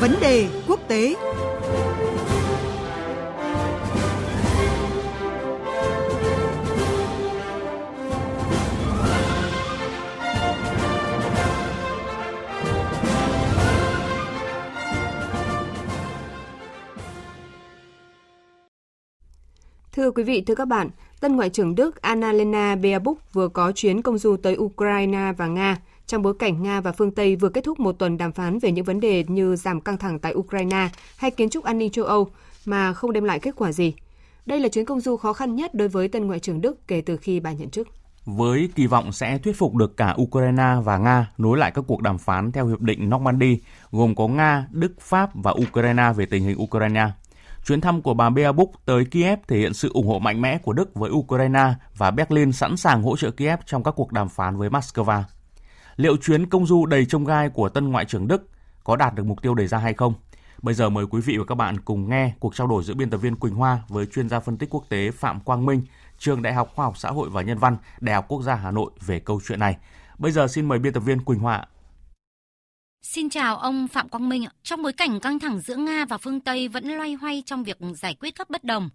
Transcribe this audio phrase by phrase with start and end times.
[0.00, 1.14] Vấn đề quốc tế.
[19.92, 20.90] Thưa quý vị, thưa các bạn,
[21.20, 25.76] tân Ngoại trưởng Đức Annalena Baerbock vừa có chuyến công du tới Ukraine và Nga
[26.06, 28.72] trong bối cảnh Nga và phương Tây vừa kết thúc một tuần đàm phán về
[28.72, 32.04] những vấn đề như giảm căng thẳng tại Ukraine hay kiến trúc an ninh châu
[32.04, 32.28] Âu
[32.64, 33.94] mà không đem lại kết quả gì.
[34.46, 37.00] Đây là chuyến công du khó khăn nhất đối với tân Ngoại trưởng Đức kể
[37.00, 37.88] từ khi bà nhận chức.
[38.24, 42.02] Với kỳ vọng sẽ thuyết phục được cả Ukraine và Nga nối lại các cuộc
[42.02, 43.58] đàm phán theo hiệp định Normandy,
[43.90, 47.06] gồm có Nga, Đức, Pháp và Ukraine về tình hình Ukraine.
[47.66, 50.72] Chuyến thăm của bà Beabuk tới Kiev thể hiện sự ủng hộ mạnh mẽ của
[50.72, 54.56] Đức với Ukraine và Berlin sẵn sàng hỗ trợ Kiev trong các cuộc đàm phán
[54.56, 55.22] với Moscow.
[55.96, 58.48] Liệu chuyến công du đầy trông gai của tân Ngoại trưởng Đức
[58.84, 60.14] có đạt được mục tiêu đề ra hay không?
[60.62, 63.10] Bây giờ mời quý vị và các bạn cùng nghe cuộc trao đổi giữa biên
[63.10, 65.82] tập viên Quỳnh Hoa với chuyên gia phân tích quốc tế Phạm Quang Minh,
[66.18, 68.70] trường Đại học Khoa học Xã hội và Nhân văn, Đại học Quốc gia Hà
[68.70, 69.76] Nội về câu chuyện này.
[70.18, 71.66] Bây giờ xin mời biên tập viên Quỳnh Hoa.
[73.02, 74.44] Xin chào ông Phạm Quang Minh.
[74.62, 77.78] Trong bối cảnh căng thẳng giữa Nga và phương Tây vẫn loay hoay trong việc
[77.94, 78.90] giải quyết các bất đồng,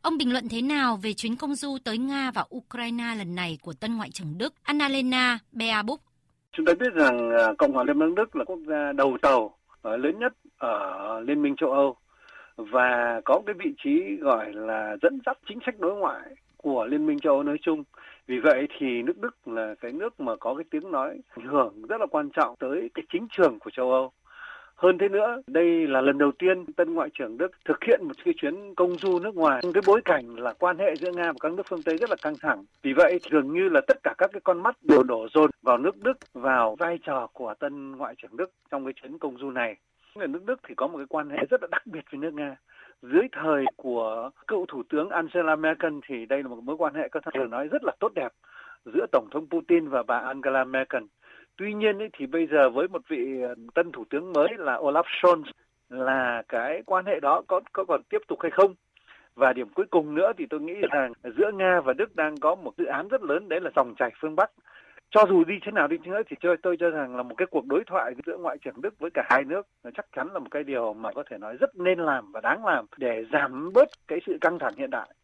[0.00, 3.58] ông bình luận thế nào về chuyến công du tới Nga và Ukraine lần này
[3.62, 6.13] của tân Ngoại trưởng Đức Annalena Baerbock?
[6.56, 9.54] Chúng ta biết rằng à, Cộng hòa Liên bang Đức là quốc gia đầu tàu
[9.82, 11.96] à, lớn nhất ở Liên minh châu Âu
[12.56, 16.22] và có cái vị trí gọi là dẫn dắt chính sách đối ngoại
[16.56, 17.84] của Liên minh châu Âu nói chung.
[18.26, 21.82] Vì vậy thì nước Đức là cái nước mà có cái tiếng nói ảnh hưởng
[21.88, 24.12] rất là quan trọng tới cái chính trường của châu Âu.
[24.74, 28.14] Hơn thế nữa, đây là lần đầu tiên tân ngoại trưởng Đức thực hiện một
[28.24, 31.32] cái chuyến công du nước ngoài trong cái bối cảnh là quan hệ giữa Nga
[31.32, 32.64] và các nước phương Tây rất là căng thẳng.
[32.82, 35.78] Vì vậy, dường như là tất cả các cái con mắt đều đổ dồn vào
[35.78, 39.50] nước Đức, vào vai trò của tân ngoại trưởng Đức trong cái chuyến công du
[39.50, 39.76] này.
[40.14, 42.34] Ở nước Đức thì có một cái quan hệ rất là đặc biệt với nước
[42.34, 42.56] Nga
[43.02, 47.08] dưới thời của cựu thủ tướng Angela Merkel thì đây là một mối quan hệ
[47.08, 48.32] có thể nói rất là tốt đẹp
[48.84, 51.02] giữa tổng thống Putin và bà Angela Merkel.
[51.56, 54.76] Tuy nhiên ấy, thì bây giờ với một vị ờ, tân thủ tướng mới là
[54.76, 55.44] Olaf Scholz
[55.88, 58.74] là cái quan hệ đó có có còn tiếp tục hay không?
[59.34, 62.54] Và điểm cuối cùng nữa thì tôi nghĩ rằng giữa Nga và Đức đang có
[62.54, 64.50] một dự án rất lớn đấy là dòng chảy phương Bắc
[65.10, 67.46] cho dù đi thế nào đi nữa thì tôi tôi cho rằng là một cái
[67.50, 69.62] cuộc đối thoại giữa ngoại trưởng Đức với cả hai nước
[69.96, 72.64] chắc chắn là một cái điều mà có thể nói rất nên làm và đáng
[72.64, 75.14] làm để giảm bớt cái sự căng thẳng hiện tại.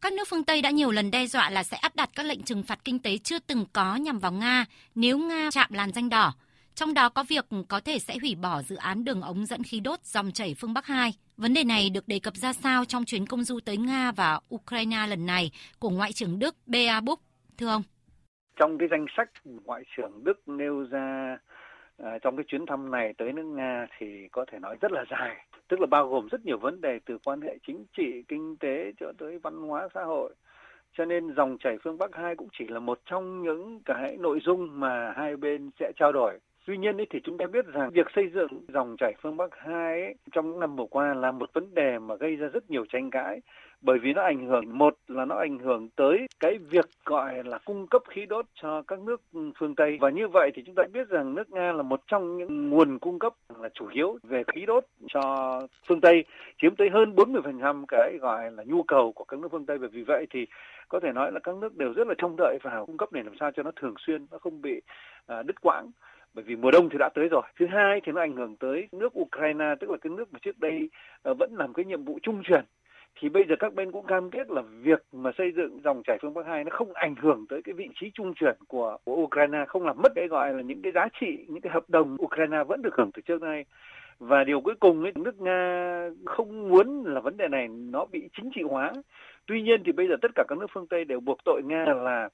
[0.00, 2.42] Các nước phương Tây đã nhiều lần đe dọa là sẽ áp đặt các lệnh
[2.42, 4.64] trừng phạt kinh tế chưa từng có nhằm vào Nga
[4.94, 6.32] nếu Nga chạm làn danh đỏ.
[6.74, 9.80] Trong đó có việc có thể sẽ hủy bỏ dự án đường ống dẫn khí
[9.80, 11.14] đốt dòng chảy phương Bắc 2.
[11.36, 14.40] Vấn đề này được đề cập ra sao trong chuyến công du tới Nga và
[14.54, 17.20] Ukraine lần này của Ngoại trưởng Đức Bea Búc,
[17.58, 17.82] thưa ông?
[18.56, 21.38] Trong cái danh sách Ngoại trưởng Đức nêu ra
[21.98, 25.04] à, trong cái chuyến thăm này tới nước Nga thì có thể nói rất là
[25.10, 28.56] dài, tức là bao gồm rất nhiều vấn đề từ quan hệ chính trị, kinh
[28.56, 30.34] tế cho tới văn hóa xã hội.
[30.92, 34.40] Cho nên dòng chảy phương Bắc 2 cũng chỉ là một trong những cái nội
[34.44, 36.38] dung mà hai bên sẽ trao đổi.
[36.66, 40.14] Tuy nhiên thì chúng ta biết rằng việc xây dựng dòng chảy phương Bắc 2
[40.32, 43.10] trong những năm vừa qua là một vấn đề mà gây ra rất nhiều tranh
[43.10, 43.40] cãi.
[43.80, 47.58] Bởi vì nó ảnh hưởng một là nó ảnh hưởng tới cái việc gọi là
[47.64, 49.22] cung cấp khí đốt cho các nước
[49.58, 49.98] phương Tây.
[50.00, 52.98] Và như vậy thì chúng ta biết rằng nước Nga là một trong những nguồn
[52.98, 56.24] cung cấp là chủ yếu về khí đốt cho phương Tây
[56.62, 59.78] chiếm tới hơn 40% cái gọi là nhu cầu của các nước phương Tây.
[59.78, 60.46] Và vì vậy thì
[60.88, 63.24] có thể nói là các nước đều rất là trông đợi vào cung cấp này
[63.24, 64.80] làm sao cho nó thường xuyên nó không bị
[65.26, 65.90] à, đứt quãng
[66.36, 67.42] bởi vì mùa đông thì đã tới rồi.
[67.58, 70.58] Thứ hai thì nó ảnh hưởng tới nước Ukraine tức là cái nước mà trước
[70.58, 70.88] đây
[71.22, 72.64] ờ, vẫn làm cái nhiệm vụ trung chuyển
[73.20, 76.18] thì bây giờ các bên cũng cam kết là việc mà xây dựng dòng chảy
[76.22, 79.14] phương Bắc 2 nó không ảnh hưởng tới cái vị trí trung chuyển của, của
[79.14, 82.16] Ukraine, không làm mất cái gọi là những cái giá trị, những cái hợp đồng
[82.22, 83.64] Ukraine vẫn được hưởng từ trước nay.
[84.18, 88.28] Và điều cuối cùng ấy, nước Nga không muốn là vấn đề này nó bị
[88.36, 88.92] chính trị hóa.
[89.46, 91.84] Tuy nhiên thì bây giờ tất cả các nước phương Tây đều buộc tội Nga
[91.84, 92.28] là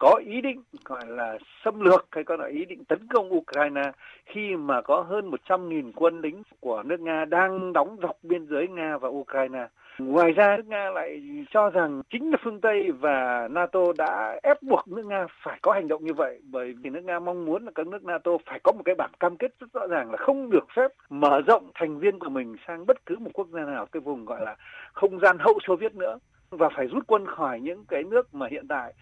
[0.00, 3.92] có ý định gọi là xâm lược hay có là ý định tấn công Ukraine
[4.26, 8.68] khi mà có hơn 100.000 quân lính của nước Nga đang đóng dọc biên giới
[8.68, 9.66] Nga và Ukraine.
[9.98, 14.62] Ngoài ra, nước Nga lại cho rằng chính là phương Tây và NATO đã ép
[14.62, 17.64] buộc nước Nga phải có hành động như vậy, bởi vì nước Nga mong muốn
[17.64, 20.16] là các nước NATO phải có một cái bản cam kết rất rõ ràng là
[20.16, 23.64] không được phép mở rộng thành viên của mình sang bất cứ một quốc gia
[23.64, 24.56] nào, cái vùng gọi là
[24.92, 26.18] không gian hậu Xô Viết nữa,
[26.50, 28.92] và phải rút quân khỏi những cái nước mà hiện tại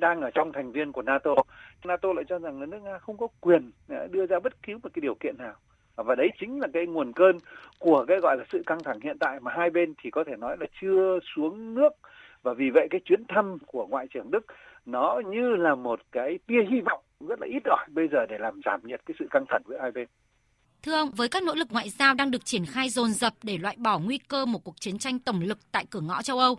[0.00, 1.34] đang ở trong thành viên của NATO.
[1.84, 4.72] NATO lại cho rằng là nước Nga không có quyền à, đưa ra bất cứ
[4.82, 5.54] một cái điều kiện nào
[5.96, 7.38] à, và đấy chính là cái nguồn cơn
[7.78, 10.36] của cái gọi là sự căng thẳng hiện tại mà hai bên thì có thể
[10.36, 11.92] nói là chưa xuống nước
[12.42, 14.46] và vì vậy cái chuyến thăm của ngoại trưởng Đức
[14.86, 18.38] nó như là một cái tia hy vọng rất là ít ỏi bây giờ để
[18.38, 20.08] làm giảm nhiệt cái sự căng thẳng giữa hai bên.
[20.82, 23.58] Thưa ông, với các nỗ lực ngoại giao đang được triển khai dồn dập để
[23.58, 26.58] loại bỏ nguy cơ một cuộc chiến tranh tổng lực tại cửa ngõ châu Âu,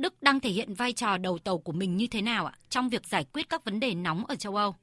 [0.00, 2.88] Đức đang thể hiện vai trò đầu tàu của mình như thế nào ạ trong
[2.88, 4.74] việc giải quyết các vấn đề nóng ở châu Âu?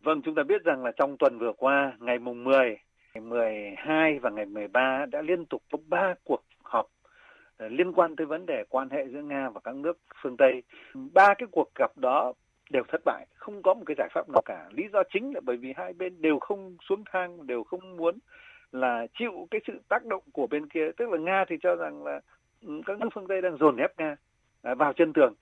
[0.00, 2.76] Vâng, chúng ta biết rằng là trong tuần vừa qua, ngày mùng 10,
[3.14, 6.86] ngày 12 và ngày 13 đã liên tục có 3 cuộc họp
[7.56, 10.62] ờ, liên quan tới vấn đề quan hệ giữa Nga và các nước phương Tây.
[11.12, 12.32] Ba cái cuộc gặp đó
[12.70, 14.68] đều thất bại, không có một cái giải pháp nào cả.
[14.70, 18.18] Lý do chính là bởi vì hai bên đều không xuống thang, đều không muốn
[18.72, 20.90] là chịu cái sự tác động của bên kia.
[20.96, 22.20] Tức là Nga thì cho rằng là
[22.66, 24.16] ừ, các nước phương Tây đang dồn ép Nga
[24.64, 25.34] Ờ, vào chân tường.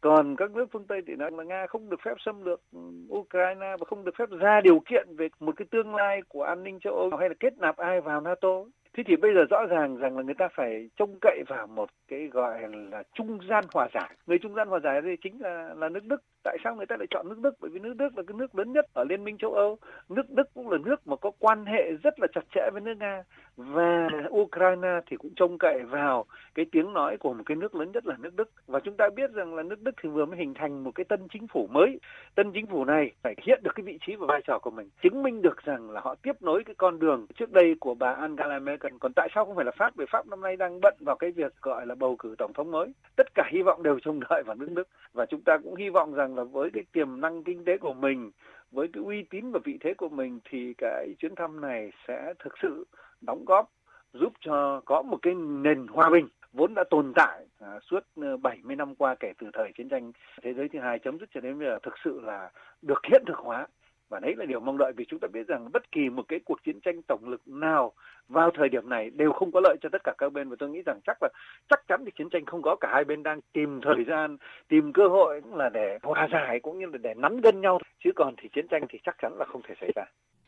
[0.00, 2.80] Còn các nước phương tây thì nói là nga không được phép xâm lược ừ,
[3.08, 6.62] ukraine và không được phép ra điều kiện về một cái tương lai của an
[6.62, 8.64] ninh châu âu hay là kết nạp ai vào nato
[8.96, 11.90] thế thì bây giờ rõ ràng rằng là người ta phải trông cậy vào một
[12.08, 12.60] cái gọi
[12.90, 14.14] là trung gian hòa giải.
[14.26, 16.22] Người trung gian hòa giải đây chính là là nước đức.
[16.44, 17.54] Tại sao người ta lại chọn nước đức?
[17.60, 19.78] Bởi vì nước đức là cái nước lớn nhất ở liên minh châu âu.
[20.08, 22.94] Nước đức cũng là nước mà có quan hệ rất là chặt chẽ với nước
[23.00, 23.22] nga.
[23.56, 27.92] Và ukraine thì cũng trông cậy vào cái tiếng nói của một cái nước lớn
[27.92, 28.50] nhất là nước đức.
[28.66, 31.04] Và chúng ta biết rằng là nước đức thì vừa mới hình thành một cái
[31.04, 31.98] tân chính phủ mới.
[32.34, 34.88] Tân chính phủ này phải hiện được cái vị trí và vai trò của mình,
[35.02, 38.12] chứng minh được rằng là họ tiếp nối cái con đường trước đây của bà
[38.12, 39.96] Angela Merkel còn tại sao không phải là Pháp?
[39.96, 42.70] Bởi Pháp năm nay đang bận vào cái việc gọi là bầu cử tổng thống
[42.70, 42.92] mới.
[43.16, 44.88] Tất cả hy vọng đều trông đợi vào nước Đức.
[45.12, 47.94] Và chúng ta cũng hy vọng rằng là với cái tiềm năng kinh tế của
[47.94, 48.30] mình
[48.70, 52.34] với cái uy tín và vị thế của mình thì cái chuyến thăm này sẽ
[52.38, 52.86] thực sự
[53.20, 53.70] đóng góp
[54.12, 58.36] giúp cho có một cái nền hòa bình vốn đã tồn tại à, suốt ờ,
[58.36, 60.12] 70 năm qua kể từ thời chiến tranh
[60.42, 62.50] thế giới thứ hai chấm dứt cho đến bây giờ thực sự là
[62.82, 63.66] được hiện thực hóa
[64.10, 66.40] và đấy là điều mong đợi vì chúng ta biết rằng bất kỳ một cái
[66.44, 67.92] cuộc chiến tranh tổng lực nào
[68.28, 70.68] vào thời điểm này đều không có lợi cho tất cả các bên và tôi
[70.68, 71.28] nghĩ rằng chắc là,
[71.70, 74.36] chắc chắn thì chiến tranh không có, cả hai bên đang tìm thời gian,
[74.68, 78.10] tìm cơ hội là để hòa giải cũng như là để nắn gân nhau chứ
[78.16, 80.04] còn thì chiến tranh thì chắc chắn là không thể xảy ra.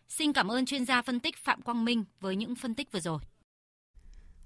[0.09, 3.01] Xin cảm ơn chuyên gia phân tích Phạm Quang Minh với những phân tích vừa
[3.01, 3.19] rồi.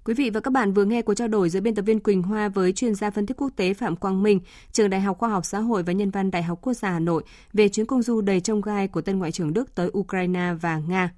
[0.07, 2.23] Quý vị và các bạn vừa nghe cuộc trao đổi giữa biên tập viên Quỳnh
[2.23, 4.39] Hoa với chuyên gia phân tích quốc tế Phạm Quang Minh,
[4.71, 6.99] trường Đại học Khoa học Xã hội và Nhân văn Đại học Quốc gia Hà
[6.99, 7.23] Nội
[7.53, 10.77] về chuyến công du đầy trông gai của tân ngoại trưởng Đức tới Ukraine và
[10.77, 11.09] Nga.